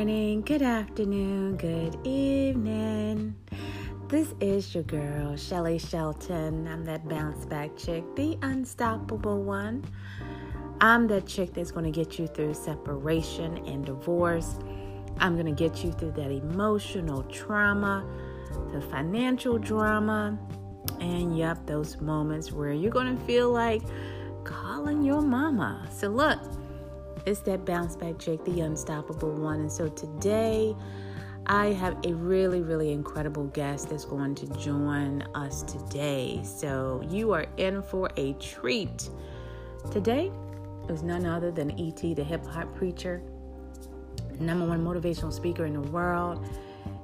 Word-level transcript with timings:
morning, 0.00 0.40
good 0.40 0.62
afternoon, 0.62 1.58
good 1.58 1.94
evening. 2.06 3.34
This 4.08 4.32
is 4.40 4.74
your 4.74 4.84
girl, 4.84 5.36
Shelly 5.36 5.78
Shelton. 5.78 6.66
I'm 6.66 6.86
that 6.86 7.06
bounce 7.06 7.44
back 7.44 7.76
chick, 7.76 8.02
the 8.16 8.38
unstoppable 8.40 9.42
one. 9.42 9.84
I'm 10.80 11.06
that 11.08 11.26
chick 11.26 11.52
that's 11.52 11.70
going 11.70 11.84
to 11.84 11.90
get 11.90 12.18
you 12.18 12.26
through 12.26 12.54
separation 12.54 13.58
and 13.66 13.84
divorce. 13.84 14.58
I'm 15.18 15.34
going 15.34 15.54
to 15.54 15.68
get 15.68 15.84
you 15.84 15.92
through 15.92 16.12
that 16.12 16.30
emotional 16.30 17.22
trauma, 17.24 18.02
the 18.72 18.80
financial 18.80 19.58
drama, 19.58 20.38
and 21.00 21.36
yep, 21.36 21.66
those 21.66 22.00
moments 22.00 22.52
where 22.52 22.72
you're 22.72 22.90
going 22.90 23.18
to 23.18 23.22
feel 23.26 23.52
like 23.52 23.82
calling 24.44 25.02
your 25.02 25.20
mama. 25.20 25.86
So, 25.92 26.08
look, 26.08 26.40
it's 27.26 27.40
that 27.40 27.64
bounce 27.64 27.96
back 27.96 28.18
Jake, 28.18 28.44
the 28.44 28.60
unstoppable 28.60 29.32
one. 29.32 29.60
And 29.60 29.72
so 29.72 29.88
today, 29.88 30.74
I 31.46 31.72
have 31.72 31.96
a 32.04 32.12
really, 32.14 32.60
really 32.60 32.92
incredible 32.92 33.44
guest 33.48 33.90
that's 33.90 34.04
going 34.04 34.34
to 34.36 34.46
join 34.58 35.22
us 35.34 35.62
today. 35.62 36.40
So 36.44 37.02
you 37.08 37.32
are 37.32 37.46
in 37.56 37.82
for 37.82 38.10
a 38.16 38.34
treat. 38.34 39.10
Today 39.90 40.30
is 40.88 41.02
none 41.02 41.26
other 41.26 41.50
than 41.50 41.78
E.T., 41.78 42.14
the 42.14 42.24
hip 42.24 42.44
hop 42.46 42.72
preacher, 42.74 43.22
number 44.38 44.66
one 44.66 44.84
motivational 44.84 45.32
speaker 45.32 45.64
in 45.64 45.72
the 45.72 45.90
world. 45.90 46.46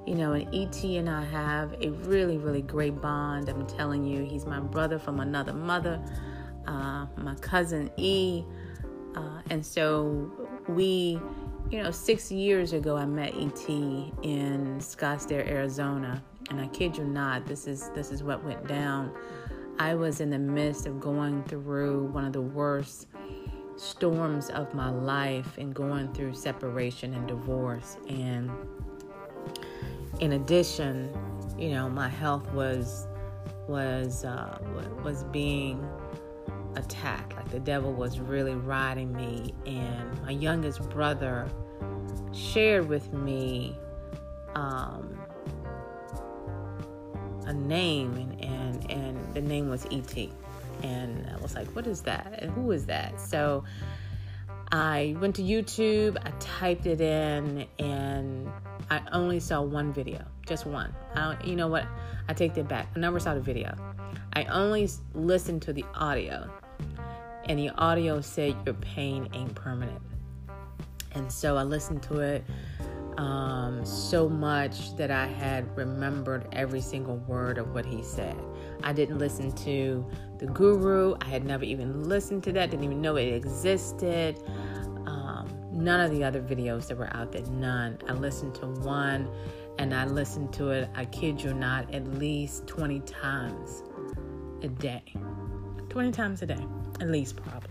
You 0.07 0.15
know, 0.15 0.35
and 0.35 0.55
E.T. 0.55 0.99
and 0.99 1.11
I 1.11 1.25
have 1.25 1.75
a 1.83 1.91
really, 1.91 2.39
really 2.39 2.63
great 2.63 3.01
bond. 3.01 3.49
I'm 3.49 3.67
telling 3.67 4.05
you, 4.05 4.25
he's 4.25 4.47
my 4.47 4.61
brother 4.61 5.01
from 5.01 5.19
another 5.19 5.53
mother, 5.53 6.01
uh, 6.69 7.07
my 7.17 7.35
cousin 7.41 7.91
E. 7.97 8.45
Uh, 9.17 9.41
and 9.51 9.65
so 9.65 10.31
we, 10.69 11.19
you 11.71 11.83
know, 11.83 11.91
six 11.91 12.31
years 12.31 12.73
ago, 12.73 12.97
I 12.97 13.07
met 13.07 13.35
ET 13.35 13.69
in 13.69 14.77
Scottsdale, 14.79 15.49
Arizona, 15.49 16.23
and 16.51 16.61
I 16.61 16.67
kid 16.69 16.97
you 16.97 17.05
not, 17.05 17.47
this 17.47 17.67
is 17.67 17.91
this 17.95 18.13
is 18.13 18.23
what 18.23 18.45
went 18.45 18.67
down. 18.69 19.11
I 19.79 19.95
was 19.95 20.21
in 20.21 20.31
the 20.31 20.39
midst 20.39 20.87
of 20.87 21.01
going 21.01 21.43
through 21.45 22.07
one 22.07 22.25
of 22.25 22.33
the 22.33 22.41
worst 22.41 23.09
storms 23.77 24.49
of 24.51 24.73
my 24.73 24.91
life 24.91 25.59
and 25.59 25.75
going 25.75 26.13
through 26.15 26.35
separation 26.35 27.13
and 27.13 27.29
divorce. 27.29 27.99
And 28.09 28.51
in 30.21 30.33
addition, 30.33 31.11
you 31.59 31.71
know, 31.71 31.89
my 31.89 32.09
health 32.09 32.51
was 32.53 33.07
was 33.69 34.25
uh, 34.25 34.59
was 35.03 35.25
being 35.25 35.87
attack. 36.77 37.35
Like 37.37 37.51
the 37.51 37.61
devil 37.61 37.93
was 37.93 38.21
really 38.21 38.55
riding 38.55 39.13
me. 39.13 39.55
And 39.67 40.23
my 40.23 40.31
youngest 40.31 40.89
brother 40.91 41.49
shared 42.33 42.89
with 42.89 43.13
me 43.13 43.77
um, 44.55 45.19
a 47.47 47.53
name, 47.53 48.15
and, 48.15 48.43
and, 48.43 48.91
and 48.91 49.35
the 49.35 49.41
name 49.41 49.69
was 49.69 49.87
E.T. 49.91 50.33
And 50.83 51.29
I 51.31 51.41
was 51.41 51.55
like, 51.55 51.69
what 51.69 51.87
is 51.87 52.03
that? 52.03 52.39
And 52.41 52.51
who 52.53 52.71
is 52.71 52.87
that? 52.87 53.21
So 53.21 53.65
I 54.73 55.17
went 55.21 55.37
to 55.37 55.43
YouTube, 55.43 56.17
I 56.25 56.31
typed 56.39 56.87
it 56.87 57.01
in, 57.01 57.67
and 57.79 58.51
I 58.91 59.01
only 59.13 59.41
saw 59.41 59.63
one 59.63 59.93
video, 59.93 60.25
just 60.47 60.67
one. 60.67 60.95
I, 61.15 61.37
you 61.45 61.57
know 61.57 61.69
what? 61.69 61.87
I 62.29 62.35
take 62.35 62.55
that 62.55 62.69
back. 62.69 62.89
I 62.95 62.99
never 62.99 63.21
saw 63.21 63.35
the 63.35 63.41
video. 63.41 63.75
I 64.33 64.45
only 64.45 64.89
listened 65.15 65.63
to 65.63 65.73
the 65.73 65.85
audio 65.95 66.51
and 67.47 67.59
the 67.59 67.71
audio 67.71 68.21
said 68.21 68.57
your 68.65 68.75
pain 68.75 69.29
ain't 69.33 69.55
permanent. 69.55 70.03
And 71.13 71.31
so 71.33 71.57
I 71.57 71.63
listened 71.63 72.03
to 72.05 72.19
it 72.21 72.45
um, 73.17 73.85
so 73.85 74.29
much 74.29 74.95
that 74.97 75.11
I 75.11 75.27
had 75.27 75.75
remembered 75.77 76.47
every 76.53 76.81
single 76.81 77.17
word 77.17 77.57
of 77.57 77.73
what 77.73 77.87
he 77.87 78.03
said. 78.03 78.37
I 78.83 78.93
didn't 78.93 79.19
listen 79.19 79.53
to 79.53 80.05
the 80.39 80.47
guru, 80.47 81.15
I 81.23 81.27
had 81.27 81.45
never 81.45 81.65
even 81.65 82.09
listened 82.09 82.43
to 82.45 82.53
that, 82.53 82.71
didn't 82.71 82.85
even 82.85 83.01
know 83.01 83.17
it 83.17 83.33
existed. 83.33 84.39
Um, 85.07 85.49
none 85.73 86.01
of 86.01 86.11
the 86.11 86.23
other 86.23 86.43
videos 86.43 86.89
that 86.89 86.99
were 86.99 87.15
out 87.17 87.33
there, 87.33 87.47
none. 87.47 87.99
I 88.07 88.13
listened 88.13 88.55
to 88.57 88.67
one 88.67 89.31
and 89.79 89.95
I 89.95 90.05
listened 90.05 90.53
to 90.55 90.71
it, 90.71 90.91
I 90.95 91.07
kid 91.07 91.43
you 91.43 91.55
not, 91.55 91.95
at 91.95 92.07
least 92.19 92.67
20 92.67 93.01
times 93.01 93.83
a 94.63 94.69
day. 94.69 95.15
20 95.89 96.11
times 96.13 96.43
a 96.43 96.47
day 96.47 96.67
at 97.01 97.09
least 97.09 97.37
probably. 97.37 97.71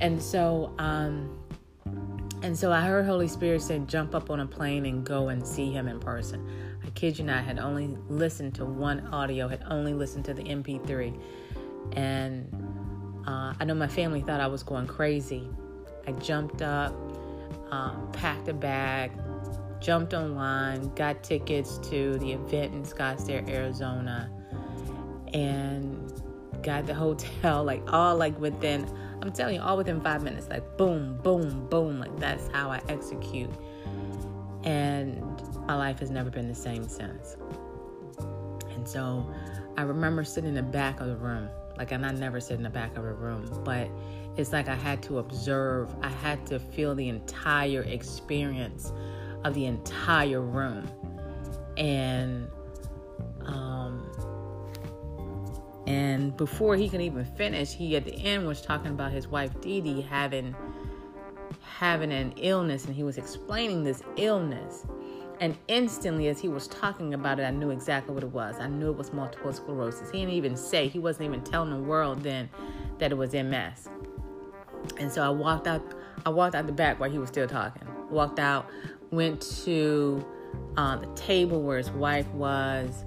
And 0.00 0.20
so, 0.20 0.72
um, 0.78 1.38
and 2.42 2.58
so 2.58 2.72
I 2.72 2.82
heard 2.82 3.06
Holy 3.06 3.28
Spirit 3.28 3.62
say, 3.62 3.80
jump 3.86 4.14
up 4.14 4.30
on 4.30 4.40
a 4.40 4.46
plane 4.46 4.84
and 4.86 5.04
go 5.04 5.28
and 5.28 5.46
see 5.46 5.70
him 5.72 5.88
in 5.88 5.98
person. 5.98 6.46
I 6.84 6.90
kid 6.90 7.18
you 7.18 7.24
not, 7.24 7.38
I 7.38 7.42
had 7.42 7.58
only 7.58 7.96
listened 8.08 8.54
to 8.56 8.64
one 8.64 9.06
audio, 9.06 9.48
had 9.48 9.64
only 9.70 9.94
listened 9.94 10.24
to 10.26 10.34
the 10.34 10.42
MP3. 10.42 11.18
And 11.92 13.24
uh, 13.26 13.54
I 13.58 13.64
know 13.64 13.74
my 13.74 13.88
family 13.88 14.20
thought 14.20 14.40
I 14.40 14.46
was 14.46 14.62
going 14.62 14.86
crazy. 14.86 15.48
I 16.06 16.12
jumped 16.12 16.60
up, 16.60 16.92
um, 17.70 18.10
packed 18.12 18.48
a 18.48 18.52
bag, 18.52 19.12
jumped 19.80 20.12
online, 20.12 20.94
got 20.94 21.22
tickets 21.22 21.78
to 21.88 22.18
the 22.18 22.32
event 22.32 22.74
in 22.74 22.82
Scottsdale, 22.82 23.48
Arizona, 23.48 24.30
and 25.32 26.22
got 26.64 26.86
the 26.86 26.94
hotel, 26.94 27.62
like 27.62 27.82
all 27.92 28.16
like 28.16 28.38
within, 28.40 28.88
I'm 29.22 29.30
telling 29.32 29.56
you, 29.56 29.60
all 29.60 29.76
within 29.76 30.00
five 30.00 30.22
minutes, 30.22 30.48
like 30.48 30.76
boom, 30.76 31.18
boom, 31.22 31.68
boom. 31.68 32.00
Like 32.00 32.18
that's 32.18 32.48
how 32.48 32.70
I 32.70 32.80
execute. 32.88 33.50
And 34.64 35.20
my 35.66 35.76
life 35.76 36.00
has 36.00 36.10
never 36.10 36.30
been 36.30 36.48
the 36.48 36.54
same 36.54 36.88
since. 36.88 37.36
And 38.70 38.88
so 38.88 39.30
I 39.76 39.82
remember 39.82 40.24
sitting 40.24 40.48
in 40.48 40.54
the 40.54 40.62
back 40.62 41.00
of 41.00 41.06
the 41.06 41.16
room, 41.16 41.48
like, 41.76 41.92
and 41.92 42.04
I 42.04 42.12
never 42.12 42.40
sit 42.40 42.56
in 42.56 42.62
the 42.62 42.70
back 42.70 42.96
of 42.96 43.04
a 43.04 43.12
room, 43.12 43.62
but 43.64 43.88
it's 44.36 44.52
like 44.52 44.68
I 44.68 44.74
had 44.74 45.02
to 45.04 45.18
observe, 45.18 45.94
I 46.02 46.08
had 46.08 46.46
to 46.46 46.58
feel 46.58 46.94
the 46.94 47.08
entire 47.08 47.82
experience 47.82 48.92
of 49.44 49.54
the 49.54 49.66
entire 49.66 50.40
room. 50.40 50.88
And 51.76 52.48
And 55.94 56.36
before 56.36 56.74
he 56.74 56.88
can 56.88 57.00
even 57.00 57.24
finish, 57.24 57.72
he 57.72 57.94
at 57.94 58.04
the 58.04 58.16
end 58.16 58.48
was 58.48 58.60
talking 58.60 58.90
about 58.90 59.12
his 59.12 59.28
wife 59.28 59.52
Dee 59.60 59.80
Dee 59.80 60.00
having 60.00 60.56
having 61.78 62.12
an 62.12 62.32
illness, 62.36 62.86
and 62.86 62.96
he 62.96 63.04
was 63.04 63.16
explaining 63.16 63.84
this 63.84 64.02
illness. 64.16 64.86
And 65.38 65.56
instantly, 65.68 66.26
as 66.26 66.40
he 66.40 66.48
was 66.48 66.66
talking 66.66 67.14
about 67.14 67.38
it, 67.38 67.44
I 67.44 67.52
knew 67.52 67.70
exactly 67.70 68.12
what 68.12 68.24
it 68.24 68.32
was. 68.32 68.56
I 68.58 68.66
knew 68.66 68.90
it 68.90 68.96
was 68.96 69.12
multiple 69.12 69.52
sclerosis. 69.52 70.10
He 70.10 70.18
didn't 70.18 70.34
even 70.34 70.56
say, 70.56 70.88
he 70.88 70.98
wasn't 70.98 71.26
even 71.26 71.42
telling 71.42 71.70
the 71.70 71.78
world 71.78 72.24
then 72.24 72.48
that 72.98 73.12
it 73.12 73.16
was 73.16 73.32
MS. 73.32 73.88
And 74.98 75.12
so 75.12 75.22
I 75.22 75.28
walked 75.28 75.68
out. 75.68 75.80
I 76.26 76.30
walked 76.30 76.56
out 76.56 76.66
the 76.66 76.72
back 76.72 76.98
while 76.98 77.10
he 77.10 77.18
was 77.18 77.28
still 77.28 77.46
talking. 77.46 77.86
Walked 78.10 78.40
out, 78.40 78.68
went 79.12 79.40
to 79.64 80.26
uh, 80.76 80.96
the 80.96 81.06
table 81.14 81.62
where 81.62 81.78
his 81.78 81.90
wife 81.92 82.28
was. 82.30 83.04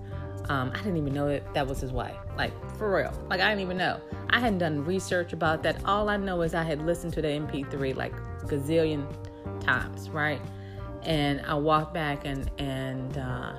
Um, 0.49 0.71
I 0.73 0.77
didn't 0.77 0.97
even 0.97 1.13
know 1.13 1.27
that 1.27 1.53
that 1.53 1.67
was 1.67 1.81
his 1.81 1.91
wife. 1.91 2.15
Like, 2.37 2.53
for 2.77 2.95
real. 2.95 3.11
Like, 3.29 3.41
I 3.41 3.49
didn't 3.49 3.61
even 3.61 3.77
know. 3.77 3.99
I 4.29 4.39
hadn't 4.39 4.59
done 4.59 4.85
research 4.85 5.33
about 5.33 5.63
that. 5.63 5.83
All 5.85 6.09
I 6.09 6.17
know 6.17 6.41
is 6.41 6.53
I 6.53 6.63
had 6.63 6.85
listened 6.85 7.13
to 7.13 7.21
the 7.21 7.27
MP3 7.27 7.95
like 7.95 8.13
gazillion 8.45 9.05
times, 9.61 10.09
right? 10.09 10.41
And 11.03 11.41
I 11.41 11.55
walked 11.55 11.93
back 11.93 12.25
and, 12.25 12.49
and 12.59 13.17
uh, 13.17 13.53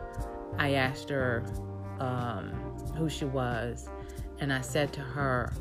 I 0.58 0.74
asked 0.74 1.10
her 1.10 1.44
um, 2.00 2.52
who 2.96 3.08
she 3.08 3.26
was. 3.26 3.88
And 4.40 4.52
I 4.52 4.60
said 4.60 4.92
to 4.94 5.00
her, 5.00 5.52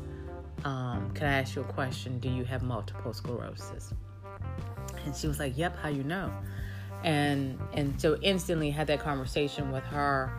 um, 0.64 1.10
Can 1.14 1.26
I 1.26 1.40
ask 1.40 1.56
you 1.56 1.62
a 1.62 1.64
question? 1.64 2.18
Do 2.20 2.28
you 2.28 2.44
have 2.44 2.62
multiple 2.62 3.12
sclerosis? 3.12 3.92
And 5.04 5.14
she 5.14 5.26
was 5.26 5.38
like, 5.38 5.56
Yep, 5.56 5.78
how 5.78 5.88
you 5.88 6.04
know? 6.04 6.32
And 7.04 7.58
and 7.74 8.00
so 8.00 8.16
instantly 8.22 8.70
had 8.70 8.86
that 8.88 9.00
conversation 9.00 9.70
with 9.70 9.84
her 9.84 10.32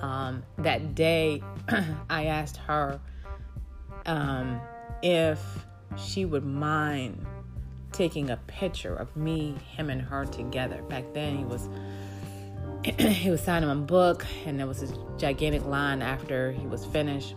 um, 0.00 0.42
that 0.58 0.94
day, 0.94 1.42
I 2.10 2.26
asked 2.26 2.56
her 2.58 3.00
um, 4.04 4.60
if 5.02 5.40
she 5.96 6.24
would 6.24 6.44
mind 6.44 7.26
taking 7.92 8.30
a 8.30 8.36
picture 8.46 8.94
of 8.94 9.14
me, 9.16 9.56
him, 9.74 9.90
and 9.90 10.02
her 10.02 10.26
together. 10.26 10.82
Back 10.82 11.04
then, 11.14 11.38
he 11.38 11.44
was 11.44 11.68
he 12.98 13.30
was 13.30 13.40
signing 13.40 13.68
my 13.68 13.74
book, 13.74 14.24
and 14.44 14.58
there 14.58 14.66
was 14.66 14.80
this 14.80 14.92
gigantic 15.16 15.64
line 15.64 16.02
after 16.02 16.52
he 16.52 16.66
was 16.66 16.84
finished. 16.84 17.34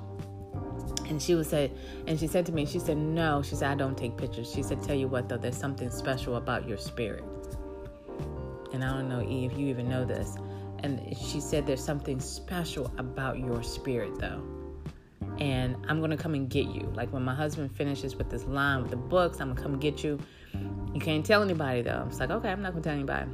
And 1.08 1.20
she 1.20 1.34
was 1.34 1.48
said, 1.48 1.72
and 2.06 2.20
she 2.20 2.28
said 2.28 2.46
to 2.48 2.52
me, 2.52 2.66
she 2.66 2.78
said, 2.78 2.98
"No," 2.98 3.42
she 3.42 3.56
said, 3.56 3.72
"I 3.72 3.76
don't 3.76 3.98
take 3.98 4.16
pictures." 4.16 4.52
She 4.52 4.62
said, 4.62 4.84
"Tell 4.84 4.96
you 4.96 5.08
what, 5.08 5.28
though, 5.28 5.38
there's 5.38 5.58
something 5.58 5.90
special 5.90 6.36
about 6.36 6.68
your 6.68 6.78
spirit." 6.78 7.24
And 8.74 8.84
I 8.84 8.94
don't 8.94 9.10
know, 9.10 9.22
E, 9.22 9.46
if 9.46 9.58
you 9.58 9.68
even 9.68 9.90
know 9.90 10.06
this. 10.06 10.36
And 10.84 11.16
she 11.18 11.40
said, 11.42 11.66
There's 11.68 11.84
something 11.84 12.20
special 12.20 12.92
about 12.98 13.40
your 13.40 13.64
spirit, 13.64 14.20
though. 14.20 14.44
And 15.40 15.76
I'm 15.88 16.00
going 16.00 16.12
to 16.12 16.18
come 16.18 16.34
and 16.36 16.50
get 16.50 16.68
you. 16.68 16.92
Like 16.96 17.12
when 17.14 17.24
my 17.24 17.36
husband 17.36 17.72
finishes 17.72 18.16
with 18.16 18.30
this 18.30 18.46
line 18.46 18.82
with 18.82 18.92
the 18.92 18.98
books, 18.98 19.40
I'm 19.42 19.48
going 19.48 19.58
to 19.58 19.64
come 19.64 19.80
get 19.80 20.04
you. 20.04 20.20
You 20.94 21.00
can't 21.02 21.26
tell 21.26 21.44
anybody, 21.44 21.82
though. 21.82 22.06
It's 22.10 22.20
like, 22.20 22.32
Okay, 22.32 22.50
I'm 22.50 22.62
not 22.62 22.72
going 22.74 22.84
to 22.84 22.90
tell 22.90 22.96
anybody. 22.98 23.30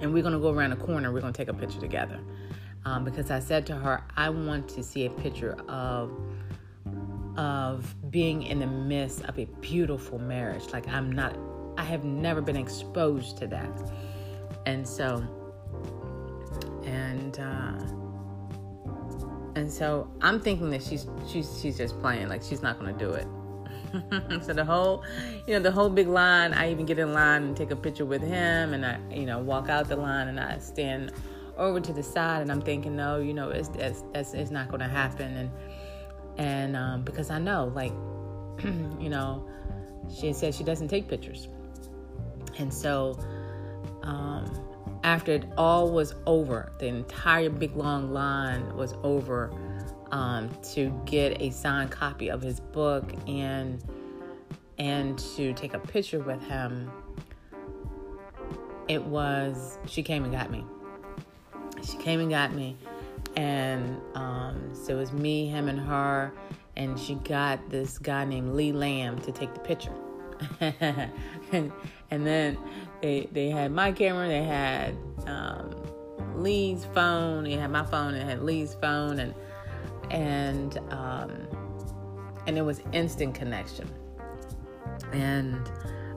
and 0.00 0.12
we're 0.14 0.22
gonna 0.22 0.38
go 0.40 0.50
around 0.50 0.70
the 0.70 0.76
corner. 0.76 1.12
We're 1.12 1.20
gonna 1.20 1.32
take 1.32 1.48
a 1.48 1.54
picture 1.54 1.80
together 1.80 2.18
um, 2.84 3.04
because 3.04 3.30
I 3.30 3.40
said 3.40 3.66
to 3.66 3.74
her, 3.76 4.02
I 4.16 4.30
want 4.30 4.68
to 4.70 4.82
see 4.82 5.06
a 5.06 5.10
picture 5.10 5.56
of 5.68 6.10
of 7.36 7.94
being 8.10 8.42
in 8.42 8.60
the 8.60 8.66
midst 8.66 9.22
of 9.24 9.38
a 9.38 9.46
beautiful 9.60 10.18
marriage. 10.18 10.72
Like 10.72 10.86
I'm 10.88 11.10
not, 11.10 11.36
I 11.76 11.84
have 11.84 12.04
never 12.04 12.40
been 12.40 12.56
exposed 12.56 13.38
to 13.38 13.46
that, 13.48 13.92
and 14.66 14.86
so, 14.86 15.24
and 16.94 17.38
uh, 17.40 17.74
and 19.56 19.70
so 19.70 20.08
I'm 20.20 20.40
thinking 20.40 20.70
that 20.70 20.82
she's 20.82 21.06
she's 21.28 21.60
she's 21.60 21.76
just 21.76 22.00
playing, 22.00 22.28
like 22.28 22.42
she's 22.42 22.62
not 22.62 22.78
gonna 22.78 22.92
do 22.92 23.10
it. 23.10 23.26
so 24.42 24.52
the 24.52 24.64
whole, 24.64 25.04
you 25.46 25.54
know, 25.54 25.60
the 25.60 25.70
whole 25.70 25.88
big 25.88 26.08
line. 26.08 26.52
I 26.52 26.70
even 26.70 26.86
get 26.86 26.98
in 26.98 27.12
line 27.12 27.42
and 27.44 27.56
take 27.56 27.70
a 27.70 27.76
picture 27.76 28.04
with 28.04 28.22
him, 28.22 28.74
and 28.74 28.84
I, 28.84 28.98
you 29.10 29.26
know, 29.26 29.38
walk 29.38 29.68
out 29.68 29.88
the 29.88 29.96
line 29.96 30.28
and 30.28 30.40
I 30.40 30.58
stand 30.58 31.12
over 31.56 31.80
to 31.80 31.92
the 31.92 32.02
side, 32.02 32.42
and 32.42 32.50
I'm 32.50 32.62
thinking, 32.62 32.96
no, 32.96 33.18
you 33.18 33.34
know, 33.34 33.50
it's 33.50 33.70
it's 34.14 34.34
it's, 34.34 34.50
not 34.50 34.70
to 34.70 34.88
happen, 34.88 35.36
and 35.36 35.50
and 36.38 36.76
um, 36.76 37.02
because 37.02 37.30
I 37.30 37.38
know, 37.38 37.72
like, 37.74 37.92
you 39.00 39.08
know, 39.08 39.48
she 40.14 40.32
said 40.32 40.54
she 40.54 40.64
doesn't 40.64 40.88
take 40.88 41.08
pictures, 41.08 41.48
and 42.58 42.72
so. 42.72 43.18
Um, 44.02 44.63
after 45.04 45.32
it 45.32 45.44
all 45.58 45.90
was 45.90 46.14
over, 46.26 46.72
the 46.78 46.86
entire 46.86 47.50
big 47.50 47.76
long 47.76 48.12
line 48.12 48.74
was 48.74 48.94
over 49.02 49.52
um, 50.10 50.50
to 50.72 50.98
get 51.04 51.40
a 51.40 51.50
signed 51.50 51.90
copy 51.90 52.30
of 52.30 52.42
his 52.42 52.58
book 52.58 53.12
and 53.28 53.84
and 54.78 55.16
to 55.18 55.52
take 55.52 55.74
a 55.74 55.78
picture 55.78 56.18
with 56.18 56.42
him. 56.42 56.90
It 58.88 59.02
was 59.04 59.78
she 59.86 60.02
came 60.02 60.24
and 60.24 60.32
got 60.32 60.50
me. 60.50 60.64
She 61.82 61.98
came 61.98 62.20
and 62.20 62.30
got 62.30 62.54
me, 62.54 62.76
and 63.36 64.00
um, 64.14 64.70
so 64.72 64.96
it 64.96 65.00
was 65.00 65.12
me, 65.12 65.46
him, 65.46 65.68
and 65.68 65.78
her, 65.78 66.32
and 66.76 66.98
she 66.98 67.16
got 67.16 67.68
this 67.68 67.98
guy 67.98 68.24
named 68.24 68.54
Lee 68.54 68.72
Lamb 68.72 69.18
to 69.20 69.32
take 69.32 69.52
the 69.52 69.60
picture. 69.60 69.92
and 70.60 71.72
and 72.10 72.26
then 72.26 72.58
they 73.04 73.28
they 73.32 73.50
had 73.50 73.70
my 73.70 73.92
camera, 73.92 74.26
they 74.26 74.42
had 74.42 74.96
um, 75.26 75.74
Lee's 76.36 76.86
phone, 76.94 77.44
they 77.44 77.52
had 77.52 77.70
my 77.70 77.84
phone, 77.84 78.14
they 78.14 78.24
had 78.24 78.42
Lee's 78.42 78.74
phone, 78.74 79.18
and 79.18 79.34
and 80.10 80.78
um, 80.90 81.30
and 82.46 82.56
it 82.56 82.62
was 82.62 82.80
instant 82.92 83.34
connection. 83.34 83.90
And 85.12 85.70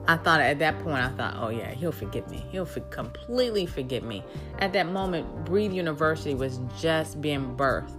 I 0.06 0.16
thought 0.16 0.40
at 0.40 0.58
that 0.60 0.78
point, 0.78 1.04
I 1.04 1.10
thought, 1.10 1.34
oh 1.36 1.50
yeah, 1.50 1.72
he'll 1.72 1.92
forget 1.92 2.30
me. 2.30 2.42
He'll 2.50 2.64
for- 2.64 2.80
completely 2.80 3.66
forget 3.66 4.02
me. 4.02 4.24
At 4.60 4.72
that 4.72 4.88
moment, 4.88 5.44
Breathe 5.44 5.74
University 5.74 6.34
was 6.34 6.58
just 6.80 7.20
being 7.20 7.54
birthed. 7.54 7.92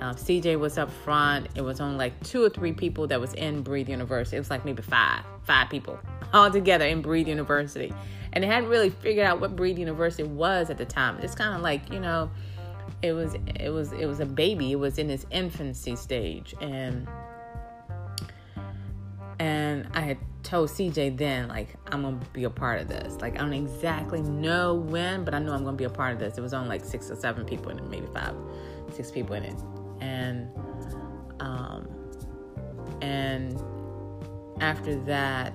Um, 0.00 0.14
CJ 0.14 0.58
was 0.58 0.78
up 0.78 0.90
front. 0.90 1.48
It 1.56 1.60
was 1.60 1.80
only 1.80 1.98
like 1.98 2.18
two 2.24 2.42
or 2.42 2.48
three 2.48 2.72
people 2.72 3.06
that 3.08 3.20
was 3.20 3.34
in 3.34 3.62
Breathe 3.62 3.90
University. 3.90 4.36
It 4.36 4.40
was 4.40 4.48
like 4.48 4.64
maybe 4.64 4.80
five, 4.80 5.24
five 5.44 5.68
people 5.68 5.98
all 6.32 6.50
together 6.50 6.86
in 6.86 7.02
Breathe 7.02 7.28
University, 7.28 7.92
and 8.32 8.44
they 8.44 8.48
hadn't 8.48 8.68
really 8.68 8.90
figured 8.90 9.26
out 9.26 9.40
what 9.40 9.56
Breathe 9.56 9.78
University 9.78 10.24
was 10.24 10.70
at 10.70 10.78
the 10.78 10.84
time. 10.84 11.18
It's 11.20 11.34
kind 11.34 11.54
of 11.54 11.62
like 11.62 11.90
you 11.92 12.00
know, 12.00 12.30
it 13.02 13.12
was 13.12 13.34
it 13.56 13.70
was 13.70 13.92
it 13.92 14.06
was 14.06 14.20
a 14.20 14.26
baby. 14.26 14.72
It 14.72 14.76
was 14.76 14.98
in 14.98 15.10
its 15.10 15.26
infancy 15.30 15.96
stage, 15.96 16.54
and 16.60 17.08
and 19.38 19.88
I 19.94 20.00
had 20.00 20.18
told 20.42 20.70
CJ 20.70 21.16
then 21.16 21.48
like 21.48 21.68
I'm 21.92 22.02
gonna 22.02 22.20
be 22.32 22.44
a 22.44 22.50
part 22.50 22.80
of 22.80 22.88
this. 22.88 23.20
Like 23.20 23.34
I 23.34 23.38
don't 23.38 23.52
exactly 23.52 24.22
know 24.22 24.74
when, 24.74 25.24
but 25.24 25.34
I 25.34 25.38
know 25.38 25.52
I'm 25.52 25.64
gonna 25.64 25.76
be 25.76 25.84
a 25.84 25.90
part 25.90 26.12
of 26.12 26.18
this. 26.18 26.38
It 26.38 26.40
was 26.40 26.54
only 26.54 26.68
like 26.68 26.84
six 26.84 27.10
or 27.10 27.16
seven 27.16 27.44
people 27.44 27.70
in 27.70 27.78
it, 27.78 27.88
maybe 27.88 28.06
five, 28.12 28.34
six 28.92 29.10
people 29.10 29.34
in 29.34 29.44
it, 29.44 29.56
and 30.00 30.48
um, 31.40 31.88
and 33.00 33.62
after 34.60 34.96
that, 35.04 35.54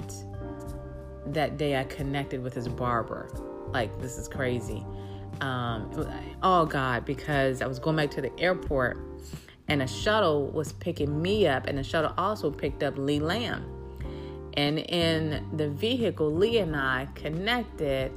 that 1.34 1.58
day 1.58 1.80
I 1.80 1.84
connected 1.84 2.44
with 2.44 2.54
his 2.54 2.68
barber. 2.68 3.30
Like 3.72 4.00
this 4.02 4.18
is 4.18 4.28
crazy 4.28 4.86
um, 5.42 5.90
oh 6.42 6.66
God, 6.66 7.06
because 7.06 7.62
I 7.62 7.68
was 7.68 7.80
going 7.80 7.98
back 7.98 8.12
to 8.12 8.22
the 8.22 8.32
airport 8.40 8.98
and 9.68 9.82
a 9.82 9.88
shuttle 9.88 10.48
was 10.48 10.74
picking 10.74 11.22
me 11.22 11.48
up, 11.48 11.68
and 11.68 11.78
the 11.78 11.84
shuttle 11.84 12.14
also 12.18 12.52
picked 12.52 12.84
up 12.84 12.98
Lee 12.98 13.20
Lamb. 13.20 13.66
And 14.56 14.80
in 14.80 15.48
the 15.56 15.70
vehicle, 15.70 16.32
Lee 16.32 16.60
and 16.60 16.76
I 16.76 17.08
connected, 17.16 18.12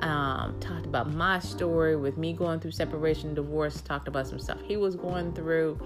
um, 0.00 0.58
talked 0.60 0.86
about 0.86 1.12
my 1.12 1.38
story 1.38 1.94
with 1.94 2.16
me 2.16 2.32
going 2.32 2.58
through 2.58 2.72
separation, 2.72 3.34
divorce, 3.34 3.80
talked 3.82 4.08
about 4.08 4.26
some 4.26 4.38
stuff 4.38 4.60
he 4.62 4.76
was 4.76 4.96
going 4.96 5.32
through. 5.34 5.78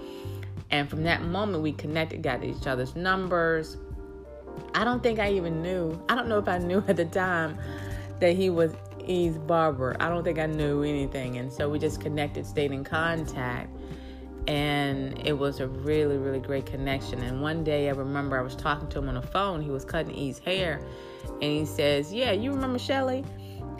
And 0.71 0.89
from 0.89 1.03
that 1.03 1.21
moment, 1.21 1.63
we 1.63 1.73
connected, 1.73 2.23
got 2.23 2.43
each 2.43 2.65
other's 2.65 2.95
numbers. 2.95 3.77
I 4.73 4.83
don't 4.83 5.01
think 5.01 5.19
I 5.19 5.31
even 5.33 5.61
knew, 5.61 5.99
I 6.09 6.15
don't 6.15 6.27
know 6.27 6.39
if 6.39 6.47
I 6.47 6.57
knew 6.57 6.83
at 6.87 6.97
the 6.97 7.05
time 7.05 7.57
that 8.19 8.35
he 8.35 8.49
was 8.49 8.73
E's 9.07 9.37
barber. 9.37 9.95
I 9.99 10.09
don't 10.09 10.23
think 10.23 10.39
I 10.39 10.45
knew 10.45 10.83
anything. 10.83 11.37
And 11.37 11.51
so 11.51 11.69
we 11.69 11.79
just 11.79 12.01
connected, 12.01 12.45
stayed 12.45 12.71
in 12.71 12.83
contact. 12.83 13.69
And 14.47 15.25
it 15.25 15.37
was 15.37 15.59
a 15.59 15.67
really, 15.67 16.17
really 16.17 16.39
great 16.39 16.65
connection. 16.65 17.21
And 17.21 17.41
one 17.41 17.63
day 17.63 17.89
I 17.89 17.91
remember 17.91 18.37
I 18.37 18.41
was 18.41 18.55
talking 18.55 18.87
to 18.89 18.99
him 18.99 19.09
on 19.09 19.15
the 19.15 19.21
phone. 19.21 19.61
He 19.61 19.69
was 19.69 19.83
cutting 19.83 20.15
E's 20.15 20.39
hair. 20.39 20.79
And 21.25 21.43
he 21.43 21.65
says, 21.65 22.13
Yeah, 22.13 22.31
you 22.31 22.51
remember 22.51 22.79
Shelly? 22.79 23.25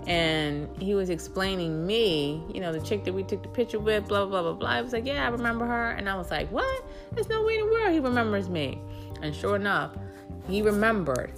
And 0.08 0.70
he 0.82 0.96
was 0.96 1.10
explaining 1.10 1.86
me, 1.86 2.42
you 2.54 2.62
know, 2.62 2.72
the 2.72 2.80
chick 2.80 3.04
that 3.04 3.14
we 3.14 3.24
took 3.24 3.44
the 3.44 3.50
picture 3.50 3.80
with, 3.80 4.08
blah, 4.08 4.26
blah, 4.26 4.42
blah, 4.42 4.54
blah. 4.54 4.70
I 4.70 4.82
was 4.82 4.94
like, 4.94 5.06
Yeah, 5.06 5.26
I 5.26 5.30
remember 5.30 5.66
her. 5.66 5.92
And 5.92 6.10
I 6.10 6.16
was 6.16 6.32
like, 6.32 6.50
What? 6.50 6.86
There's 7.14 7.30
no 7.30 7.44
way 7.44 7.58
in 7.58 7.66
the 7.66 7.72
world 7.72 7.94
he 7.94 8.00
remembers 8.00 8.50
me. 8.50 8.82
And 9.22 9.34
sure 9.34 9.56
enough, 9.56 9.96
he 10.48 10.62
remembered 10.62 11.34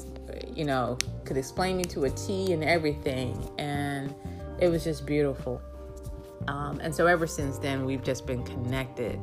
you 0.56 0.65
know, 0.65 0.97
could 1.25 1.38
explain 1.38 1.77
me 1.77 1.83
to 1.85 2.06
a 2.06 2.09
T 2.09 2.53
and 2.53 2.63
everything. 2.63 3.50
And 3.57 4.13
it 4.59 4.67
was 4.67 4.83
just 4.83 5.06
beautiful. 5.06 5.61
Um, 6.47 6.79
and 6.81 6.94
so 6.94 7.07
ever 7.07 7.27
since 7.27 7.57
then, 7.57 7.85
we've 7.85 8.03
just 8.03 8.25
been 8.25 8.44
connected. 8.44 9.19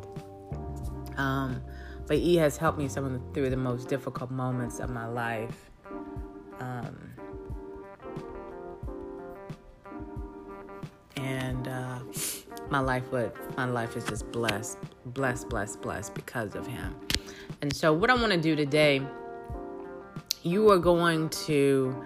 Um, 1.17 1.63
but 2.07 2.19
E 2.19 2.37
has 2.37 2.57
helped 2.57 2.79
me 2.79 2.89
some 2.89 3.05
of 3.05 3.13
the, 3.13 3.21
through 3.33 3.51
the 3.51 3.57
most 3.57 3.89
difficult 3.89 4.31
moments 4.31 4.79
of 4.79 4.91
my 4.91 5.07
life. 5.07 5.71
Um, 6.61 7.13
and 11.17 11.69
uh, 11.69 11.99
my 12.71 12.79
life 12.79 13.11
would 13.13 13.33
my 13.57 13.67
life 13.67 13.97
is 13.97 14.05
just 14.05 14.31
blessed, 14.31 14.79
blessed, 15.07 15.49
blessed, 15.49 15.83
blessed 15.83 16.15
because 16.15 16.55
of 16.55 16.67
him. 16.67 16.95
And 17.61 17.75
so, 17.75 17.93
what 17.93 18.11
I 18.11 18.15
want 18.15 18.33
to 18.33 18.41
do 18.41 18.55
today 18.55 19.03
you 20.47 20.71
are 20.71 20.79
going 20.79 21.29
to 21.29 22.05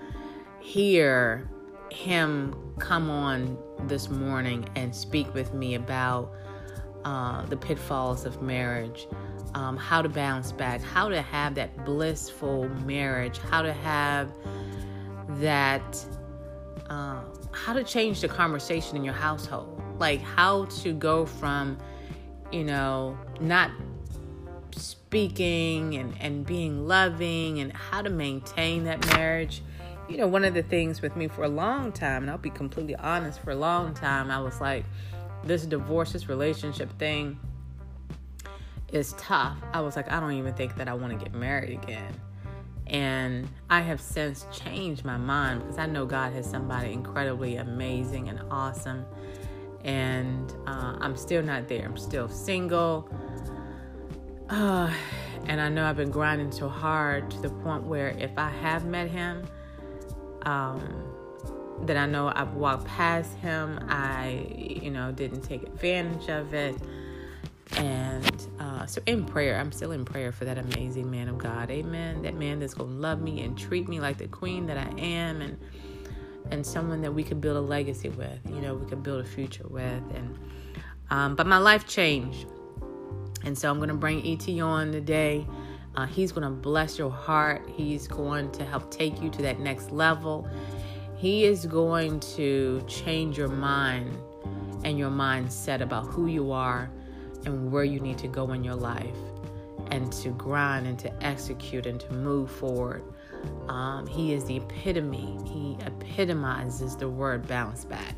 hear 0.61 1.49
him 1.90 2.54
come 2.78 3.11
on 3.11 3.59
this 3.85 4.09
morning 4.09 4.66
and 4.76 4.97
speak 4.97 5.32
with 5.35 5.52
me 5.52 5.75
about 5.75 6.32
uh, 7.04 7.44
the 7.47 7.56
pitfalls 7.56 8.25
of 8.25 8.40
marriage, 8.40 9.06
um, 9.54 9.76
how 9.76 10.00
to 10.00 10.09
bounce 10.09 10.52
back, 10.52 10.80
how 10.80 11.09
to 11.09 11.20
have 11.20 11.54
that 11.54 11.85
blissful 11.85 12.68
marriage, 12.87 13.37
how 13.38 13.61
to 13.61 13.75
have 13.75 14.32
that, 15.40 16.06
uh, 16.88 17.23
how 17.52 17.75
to 17.75 17.85
change 17.85 18.23
the 18.23 18.28
conversation 18.28 18.97
in 18.97 19.04
your 19.04 19.14
household, 19.14 19.82
like 19.99 20.23
how 20.23 20.64
to 20.64 20.94
go 20.94 21.26
from, 21.26 21.76
you 22.50 22.64
know, 22.64 23.18
not 23.38 23.70
speaking 25.11 25.97
and, 25.97 26.14
and 26.21 26.47
being 26.47 26.87
loving 26.87 27.59
and 27.59 27.73
how 27.73 28.00
to 28.00 28.09
maintain 28.09 28.85
that 28.85 29.05
marriage. 29.17 29.61
You 30.09 30.17
know, 30.19 30.29
one 30.29 30.45
of 30.45 30.55
the 30.55 30.62
things 30.62 31.02
with 31.02 31.17
me 31.17 31.26
for 31.26 31.43
a 31.43 31.49
long 31.49 31.90
time, 31.90 32.23
and 32.23 32.31
I'll 32.31 32.38
be 32.38 32.49
completely 32.49 32.95
honest, 32.95 33.40
for 33.40 33.50
a 33.50 33.57
long 33.57 33.93
time, 33.93 34.31
I 34.31 34.40
was 34.40 34.61
like, 34.61 34.85
this 35.43 35.67
divorce, 35.67 36.12
this 36.12 36.29
relationship 36.29 36.97
thing 36.97 37.40
is 38.93 39.14
tough. 39.19 39.59
I 39.73 39.81
was 39.81 39.97
like, 39.97 40.12
I 40.12 40.21
don't 40.21 40.35
even 40.35 40.55
think 40.55 40.76
that 40.76 40.87
I 40.87 40.95
want 40.95 41.19
to 41.19 41.25
get 41.25 41.35
married 41.35 41.76
again. 41.83 42.14
And 42.87 43.49
I 43.69 43.81
have 43.81 44.00
since 44.00 44.47
changed 44.52 45.05
my 45.05 45.17
mind 45.17 45.62
because 45.62 45.79
I 45.79 45.87
know 45.87 46.07
God 46.07 46.33
has 46.35 46.49
somebody 46.49 46.93
incredibly 46.93 47.57
amazing 47.57 48.29
and 48.29 48.40
awesome. 48.49 49.05
And 49.83 50.55
uh, 50.69 50.99
I'm 51.00 51.17
still 51.17 51.43
not 51.43 51.67
there. 51.67 51.85
I'm 51.85 51.97
still 51.97 52.29
single. 52.29 53.11
Uh, 54.50 54.92
and 55.47 55.61
I 55.61 55.69
know 55.69 55.87
I've 55.87 55.97
been 55.97 56.11
grinding 56.11 56.52
so 56.52 56.69
hard 56.69 57.30
to 57.30 57.40
the 57.40 57.50
point 57.50 57.85
where 57.85 58.09
if 58.11 58.37
I 58.37 58.50
have 58.50 58.85
met 58.85 59.09
him, 59.09 59.47
um, 60.42 61.11
that 61.83 61.97
I 61.97 62.07
know 62.07 62.30
I've 62.35 62.54
walked 62.54 62.87
past 62.87 63.35
him, 63.37 63.78
I, 63.88 64.47
you 64.57 64.90
know, 64.90 65.12
didn't 65.12 65.42
take 65.42 65.62
advantage 65.62 66.28
of 66.28 66.52
it. 66.52 66.76
And 67.76 68.47
uh, 68.59 68.85
so 68.87 69.00
in 69.07 69.25
prayer, 69.25 69.59
I'm 69.59 69.73
still 69.73 69.92
in 69.92 70.04
prayer 70.04 70.33
for 70.33 70.45
that 70.45 70.59
amazing 70.59 71.11
man 71.11 71.28
of 71.28 71.38
God. 71.38 71.71
Amen. 71.71 72.23
That 72.23 72.35
man 72.35 72.59
that's 72.59 72.75
going 72.75 72.90
to 72.90 72.97
love 72.97 73.23
me 73.23 73.42
and 73.42 73.57
treat 73.57 73.88
me 73.88 74.00
like 74.00 74.19
the 74.19 74.28
queen 74.28 74.66
that 74.66 74.76
I 74.76 74.90
am 75.00 75.40
and 75.40 75.59
and 76.50 76.66
someone 76.66 77.00
that 77.02 77.12
we 77.12 77.23
could 77.23 77.40
build 77.40 77.57
a 77.57 77.61
legacy 77.61 78.09
with. 78.09 78.40
You 78.49 78.61
know, 78.61 78.75
we 78.75 78.88
could 78.88 79.02
build 79.04 79.21
a 79.21 79.28
future 79.28 79.66
with. 79.69 80.02
And 80.14 80.38
um, 81.11 81.37
but 81.37 81.47
my 81.47 81.59
life 81.59 81.87
changed, 81.87 82.47
and 83.44 83.56
so 83.56 83.70
I'm 83.70 83.78
going 83.78 83.88
to 83.88 83.94
bring 83.94 84.26
ET 84.26 84.49
on 84.61 84.92
today. 84.92 85.47
Uh, 85.97 86.06
he's 86.06 86.32
going 86.32 86.44
to 86.44 86.50
bless 86.50 86.99
your 86.99 87.11
heart. 87.11 87.68
He's 87.68 88.06
going 88.06 88.50
to 88.52 88.64
help 88.64 88.90
take 88.90 89.20
you 89.20 89.30
to 89.30 89.42
that 89.42 89.59
next 89.59 89.90
level. 89.90 90.49
He 91.16 91.44
is 91.44 91.66
going 91.66 92.20
to 92.20 92.82
change 92.87 93.37
your 93.37 93.49
mind 93.49 94.16
and 94.85 94.99
your 94.99 95.11
mindset 95.11 95.80
about 95.80 96.06
who 96.06 96.26
you 96.26 96.52
are 96.52 96.90
and 97.44 97.70
where 97.70 97.85
you 97.85 98.00
need 98.00 98.18
to 98.18 98.28
go 98.28 98.52
in 98.52 98.64
your 98.64 98.75
life 98.75 99.16
and 99.90 100.12
to 100.12 100.30
grind 100.30 100.87
and 100.87 100.99
to 101.00 101.25
execute 101.25 101.87
and 101.87 102.00
to 102.00 102.12
move 102.12 102.50
forward. 102.50 103.02
Um, 103.68 104.06
he 104.06 104.32
is 104.32 104.44
the 104.44 104.59
epitome. 104.59 105.38
He 105.44 105.76
epitomizes 105.85 106.97
the 106.97 107.09
word 107.09 107.47
bounce 107.47 107.85
back. 107.85 108.14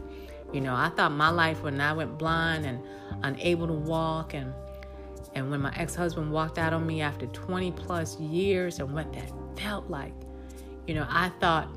You 0.53 0.61
know, 0.61 0.75
I 0.75 0.91
thought 0.91 1.13
my 1.13 1.31
life 1.31 1.63
when 1.63 1.81
I 1.81 1.93
went 1.93 2.19
blind 2.19 2.67
and 2.67 2.81
unable 3.23 3.67
to 3.67 3.73
walk 3.73 4.35
and 4.35 4.53
and 5.35 5.51
when 5.51 5.61
my 5.61 5.73
ex-husband 5.77 6.31
walked 6.31 6.59
out 6.59 6.73
on 6.73 6.87
me 6.87 7.01
after 7.01 7.27
20 7.27 7.73
plus 7.73 8.19
years 8.21 8.79
and 8.79 8.93
what 8.93 9.13
that 9.13 9.31
felt 9.57 9.89
like, 9.89 10.13
you 10.87 10.95
know, 10.95 11.07
I 11.09 11.31
thought 11.41 11.69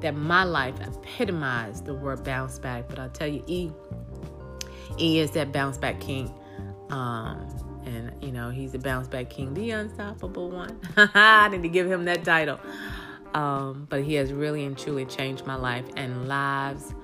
that 0.00 0.14
my 0.14 0.44
life 0.44 0.74
epitomized 0.80 1.84
the 1.84 1.94
word 1.94 2.24
bounce 2.24 2.58
back. 2.58 2.88
But 2.88 2.98
I'll 2.98 3.10
tell 3.10 3.28
you, 3.28 3.42
E, 3.46 3.70
E 4.98 5.18
is 5.18 5.30
that 5.32 5.52
bounce 5.52 5.78
back 5.78 6.00
king. 6.00 6.32
Um, 6.90 7.48
and 7.84 8.12
you 8.22 8.32
know 8.32 8.50
he's 8.50 8.72
the 8.72 8.78
bounce 8.78 9.08
back 9.08 9.30
king, 9.30 9.54
the 9.54 9.70
unstoppable 9.70 10.50
one. 10.50 10.78
I 10.96 11.48
need 11.48 11.62
to 11.62 11.68
give 11.68 11.90
him 11.90 12.04
that 12.06 12.24
title. 12.24 12.58
Um, 13.34 13.86
but 13.90 14.02
he 14.02 14.14
has 14.14 14.32
really 14.32 14.64
and 14.64 14.78
truly 14.78 15.04
changed 15.04 15.46
my 15.46 15.56
life 15.56 15.84
and 15.96 16.28
lives 16.28 16.94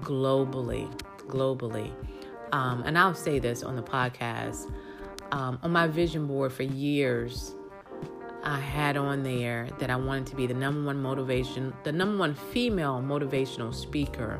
globally, 0.00 0.90
globally. 1.26 1.90
Um, 2.52 2.82
and 2.84 2.98
I'll 2.98 3.14
say 3.14 3.38
this 3.38 3.62
on 3.62 3.76
the 3.76 3.82
podcast. 3.82 4.72
Um, 5.32 5.58
on 5.62 5.72
my 5.72 5.86
vision 5.86 6.26
board 6.26 6.52
for 6.52 6.62
years, 6.62 7.54
I 8.44 8.58
had 8.60 8.96
on 8.96 9.22
there 9.22 9.68
that 9.78 9.88
I 9.88 9.96
wanted 9.96 10.26
to 10.26 10.36
be 10.36 10.46
the 10.46 10.54
number 10.54 10.84
one 10.84 11.00
motivation, 11.00 11.72
the 11.84 11.92
number 11.92 12.18
one 12.18 12.34
female 12.34 13.00
motivational 13.00 13.74
speaker 13.74 14.38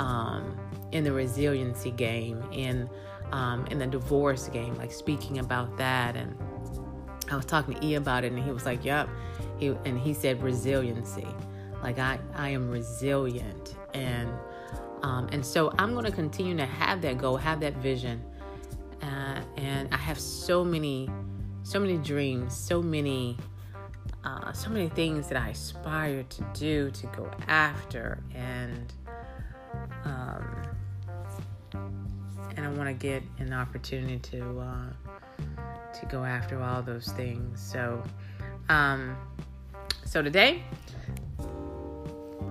um, 0.00 0.58
in 0.90 1.04
the 1.04 1.12
resiliency 1.12 1.92
game, 1.92 2.42
in 2.52 2.90
um, 3.30 3.64
in 3.66 3.78
the 3.78 3.86
divorce 3.86 4.48
game, 4.48 4.74
like 4.74 4.92
speaking 4.92 5.38
about 5.38 5.76
that. 5.78 6.16
And 6.16 6.36
I 7.30 7.36
was 7.36 7.46
talking 7.46 7.74
to 7.74 7.86
E 7.86 7.94
about 7.94 8.24
it, 8.24 8.32
and 8.32 8.42
he 8.42 8.50
was 8.50 8.66
like, 8.66 8.84
"Yep." 8.84 9.08
He 9.58 9.68
and 9.84 9.98
he 9.98 10.14
said 10.14 10.42
resiliency. 10.42 11.28
Like 11.82 11.98
I, 11.98 12.18
I 12.34 12.48
am 12.48 12.70
resilient, 12.70 13.76
and 13.94 14.30
um, 15.02 15.28
and 15.32 15.44
so 15.44 15.72
I'm 15.78 15.92
going 15.92 16.06
to 16.06 16.12
continue 16.12 16.56
to 16.56 16.66
have 16.66 17.02
that 17.02 17.18
goal, 17.18 17.36
have 17.36 17.60
that 17.60 17.74
vision, 17.74 18.22
and 19.62 19.88
I 19.92 19.96
have 19.96 20.18
so 20.18 20.64
many, 20.64 21.08
so 21.62 21.80
many 21.80 21.96
dreams, 21.96 22.54
so 22.54 22.82
many. 22.82 23.36
Uh, 24.24 24.52
so 24.52 24.70
many 24.70 24.88
things 24.88 25.26
that 25.26 25.36
I 25.36 25.48
aspire 25.48 26.22
to 26.22 26.46
do, 26.54 26.92
to 26.92 27.06
go 27.08 27.28
after, 27.48 28.22
and 28.32 28.92
um, 30.04 30.62
and 32.56 32.64
I 32.64 32.68
want 32.68 32.88
to 32.88 32.94
get 32.94 33.22
an 33.38 33.52
opportunity 33.52 34.18
to 34.18 34.60
uh, 34.60 35.92
to 35.92 36.06
go 36.06 36.22
after 36.22 36.62
all 36.62 36.82
those 36.82 37.08
things. 37.08 37.60
So, 37.60 38.02
um, 38.68 39.16
so 40.04 40.22
today 40.22 40.62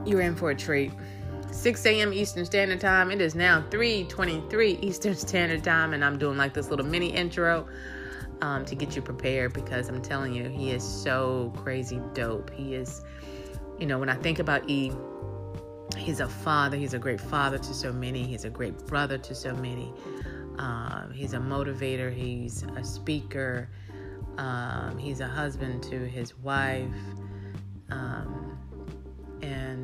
you're 0.06 0.22
in 0.22 0.36
for 0.36 0.52
a 0.52 0.56
treat. 0.56 0.92
6 1.52 1.86
a.m. 1.86 2.14
Eastern 2.14 2.46
Standard 2.46 2.80
Time. 2.80 3.12
It 3.12 3.22
is 3.22 3.36
now 3.36 3.62
3:23 3.70 4.84
Eastern 4.84 5.16
Standard 5.16 5.64
Time, 5.64 5.94
and 5.94 6.04
I'm 6.04 6.18
doing 6.18 6.38
like 6.38 6.54
this 6.54 6.70
little 6.70 6.86
mini 6.86 7.10
intro 7.10 7.68
um, 8.42 8.66
to 8.66 8.76
get 8.76 8.96
you 8.96 9.02
prepared 9.02 9.54
because 9.54 9.90
I'm 9.90 10.02
telling 10.02 10.34
you, 10.34 10.50
he 10.50 10.72
is 10.72 10.84
so 10.84 11.54
crazy 11.58 12.02
dope. 12.14 12.52
He 12.52 12.76
is, 12.76 13.04
you 13.80 13.86
know, 13.86 14.00
when 14.00 14.10
I 14.10 14.16
think 14.16 14.40
about 14.40 14.70
E 14.70 14.92
he's 15.98 16.20
a 16.20 16.28
father. 16.28 16.78
He's 16.78 16.94
a 16.94 17.00
great 17.00 17.22
father 17.22 17.58
to 17.58 17.74
so 17.74 17.92
many. 17.92 18.24
He's 18.24 18.46
a 18.46 18.50
great 18.50 18.78
brother 18.88 19.18
to 19.18 19.36
so 19.36 19.54
many. 19.56 19.94
Um, 20.58 21.12
he's 21.14 21.34
a 21.34 21.38
motivator. 21.38 22.14
He's 22.14 22.64
a 22.76 22.84
speaker. 22.84 23.70
Um, 24.38 24.98
he's 24.98 25.20
a 25.20 25.28
husband 25.28 25.84
to 25.84 26.06
his 26.08 26.38
wife. 26.38 26.88
Um, 27.90 28.58
and 29.42 29.81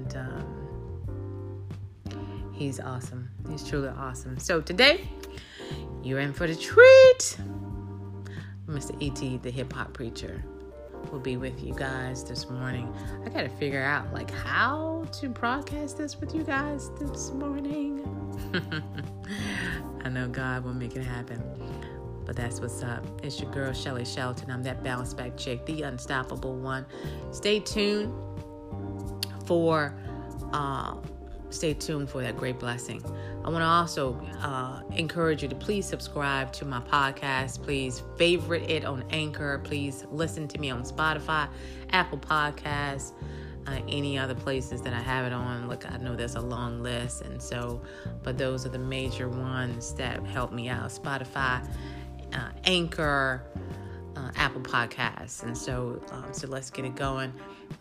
he's 2.57 2.79
awesome. 2.79 3.29
He's 3.49 3.67
truly 3.67 3.89
awesome. 3.89 4.39
So 4.39 4.61
today, 4.61 5.07
you're 6.03 6.19
in 6.19 6.33
for 6.33 6.47
the 6.47 6.55
treat. 6.55 7.37
Mr. 8.67 8.99
E.T., 8.99 9.37
the 9.37 9.51
hip 9.51 9.71
hop 9.71 9.93
preacher 9.93 10.43
will 11.11 11.19
be 11.19 11.37
with 11.37 11.63
you 11.63 11.73
guys 11.73 12.23
this 12.23 12.49
morning. 12.49 12.93
I 13.25 13.29
got 13.29 13.43
to 13.43 13.49
figure 13.49 13.83
out 13.83 14.11
like 14.13 14.29
how 14.29 15.05
to 15.13 15.29
broadcast 15.29 15.97
this 15.97 16.19
with 16.19 16.35
you 16.35 16.43
guys 16.43 16.89
this 16.99 17.31
morning. 17.31 18.03
I 20.03 20.09
know 20.09 20.27
God 20.27 20.65
will 20.65 20.73
make 20.73 20.95
it 20.95 21.03
happen. 21.03 21.41
But 22.25 22.35
that's 22.35 22.59
what's 22.59 22.83
up. 22.83 23.05
It's 23.23 23.39
your 23.39 23.49
girl 23.51 23.71
Shelly 23.71 24.03
Shelton. 24.03 24.51
I'm 24.51 24.61
that 24.63 24.83
bounce 24.83 25.13
back 25.13 25.37
chick, 25.37 25.65
the 25.65 25.83
unstoppable 25.83 26.57
one. 26.57 26.85
Stay 27.31 27.61
tuned 27.61 28.13
for 29.45 29.97
uh, 30.51 30.95
stay 31.49 31.73
tuned 31.73 32.09
for 32.09 32.21
that 32.21 32.37
great 32.37 32.59
blessing. 32.59 33.01
I 33.43 33.49
want 33.49 33.61
to 33.61 33.65
also 33.65 34.19
uh, 34.41 34.81
encourage 34.95 35.43
you 35.43 35.49
to 35.49 35.55
please 35.55 35.85
subscribe 35.85 36.51
to 36.53 36.65
my 36.65 36.79
podcast. 36.81 37.63
Please 37.63 38.03
favorite 38.17 38.69
it 38.69 38.85
on 38.85 39.03
Anchor. 39.11 39.59
Please 39.63 40.05
listen 40.11 40.47
to 40.49 40.59
me 40.59 40.69
on 40.69 40.83
Spotify, 40.83 41.47
Apple 41.91 42.17
Podcasts, 42.17 43.13
uh, 43.67 43.79
any 43.87 44.17
other 44.17 44.35
places 44.35 44.81
that 44.81 44.93
I 44.93 44.99
have 44.99 45.25
it 45.25 45.33
on. 45.33 45.67
Look, 45.67 45.89
I 45.89 45.97
know 45.97 46.15
there's 46.15 46.35
a 46.35 46.41
long 46.41 46.83
list, 46.83 47.21
and 47.21 47.41
so, 47.41 47.81
but 48.23 48.37
those 48.37 48.65
are 48.65 48.69
the 48.69 48.79
major 48.79 49.29
ones 49.29 49.93
that 49.93 50.25
help 50.25 50.51
me 50.51 50.69
out 50.69 50.89
Spotify, 50.89 51.65
uh, 52.33 52.49
Anchor 52.65 53.43
uh, 54.17 54.31
Apple 54.35 54.61
Podcasts. 54.61 55.43
And 55.43 55.57
so, 55.57 56.01
um, 56.11 56.33
so 56.33 56.47
let's 56.47 56.69
get 56.69 56.85
it 56.85 56.95
going. 56.95 57.31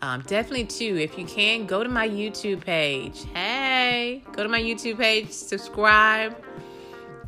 Um, 0.01 0.21
definitely, 0.27 0.65
too, 0.65 0.97
if 0.97 1.17
you 1.17 1.25
can, 1.25 1.65
go 1.65 1.83
to 1.83 1.89
my 1.89 2.07
YouTube 2.07 2.61
page. 2.61 3.25
Hey, 3.33 4.23
go 4.33 4.43
to 4.43 4.49
my 4.49 4.61
YouTube 4.61 4.97
page, 4.97 5.31
subscribe. 5.31 6.35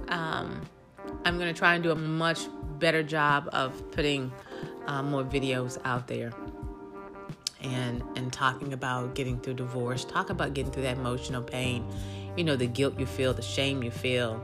Um, 0.09 0.61
I'm 1.25 1.37
going 1.37 1.51
to 1.51 1.57
try 1.57 1.73
and 1.73 1.83
do 1.83 1.91
a 1.91 1.95
much 1.95 2.41
better 2.77 3.03
job 3.03 3.49
of 3.51 3.91
putting 3.91 4.31
uh, 4.87 5.01
more 5.01 5.23
videos 5.23 5.77
out 5.85 6.07
there 6.07 6.31
and 7.61 8.01
and 8.15 8.31
talking 8.31 8.71
about 8.71 9.15
getting 9.15 9.37
through 9.37 9.53
divorce 9.53 10.05
talk 10.05 10.29
about 10.29 10.53
getting 10.53 10.71
through 10.71 10.83
that 10.83 10.95
emotional 10.95 11.41
pain 11.41 11.85
you 12.37 12.43
know 12.43 12.55
the 12.55 12.65
guilt 12.65 12.97
you 12.97 13.05
feel 13.05 13.33
the 13.33 13.41
shame 13.41 13.83
you 13.83 13.91
feel 13.91 14.41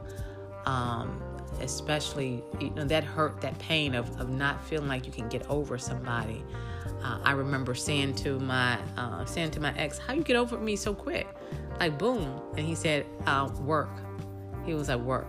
um, 0.66 1.22
especially 1.62 2.44
you 2.60 2.70
know 2.72 2.86
that 2.86 3.04
hurt 3.04 3.42
that 3.42 3.58
pain 3.60 3.96
of, 3.96 4.20
of 4.20 4.30
not 4.30 4.64
feeling 4.66 4.88
like 4.88 5.06
you 5.06 5.12
can 5.12 5.28
get 5.30 5.50
over 5.50 5.78
somebody. 5.78 6.44
Uh, 7.04 7.20
i 7.24 7.32
remember 7.32 7.76
saying 7.76 8.14
to 8.16 8.40
my 8.40 8.80
uh, 8.98 9.26
saying 9.26 9.52
to 9.52 9.60
my 9.60 9.76
ex 9.78 9.98
how 9.98 10.14
you 10.14 10.24
get 10.24 10.36
over 10.36 10.58
me 10.58 10.76
so 10.76 10.94
quick? 10.94 11.28
Like 11.80 11.98
boom. 11.98 12.42
And 12.58 12.66
he 12.66 12.76
said 12.76 13.06
uh, 13.26 13.50
work. 13.62 13.90
He 14.66 14.74
was 14.74 14.90
at 14.90 15.00
work. 15.00 15.28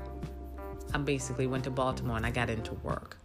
I 0.95 0.99
basically 0.99 1.47
went 1.47 1.65
to 1.65 1.71
baltimore 1.71 2.17
and 2.17 2.25
i 2.25 2.31
got 2.31 2.49
into 2.49 2.75
work. 2.75 3.19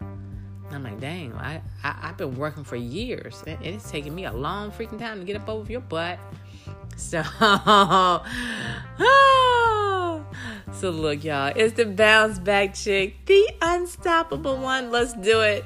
I'm 0.74 0.82
like, 0.82 1.00
dang, 1.00 1.34
I, 1.34 1.60
I, 1.84 2.08
have 2.08 2.16
been 2.16 2.34
working 2.36 2.64
for 2.64 2.76
years. 2.76 3.42
And 3.46 3.58
it's 3.64 3.90
taking 3.90 4.14
me 4.14 4.24
a 4.24 4.32
long 4.32 4.70
freaking 4.70 4.98
time 4.98 5.18
to 5.20 5.24
get 5.24 5.36
up 5.36 5.48
over 5.48 5.70
your 5.70 5.82
butt. 5.82 6.18
So, 6.96 7.18
So 10.72 10.90
look, 10.90 11.22
y'all, 11.22 11.52
it's 11.54 11.74
the 11.74 11.86
bounce 11.86 12.38
back 12.38 12.74
chick, 12.74 13.24
the 13.26 13.48
unstoppable 13.60 14.56
one. 14.56 14.90
Let's 14.90 15.12
do 15.14 15.42
it. 15.42 15.64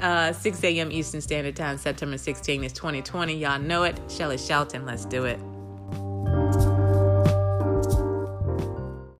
Uh, 0.00 0.32
6 0.32 0.64
a.m. 0.64 0.90
Eastern 0.90 1.20
Standard 1.20 1.54
Time, 1.54 1.78
September 1.78 2.16
16th 2.16 2.64
is 2.64 2.72
2020. 2.72 3.36
Y'all 3.36 3.60
know 3.60 3.84
it. 3.84 3.98
Shelly 4.08 4.38
Shelton, 4.38 4.84
let's 4.84 5.04
do 5.04 5.24
it. 5.26 5.38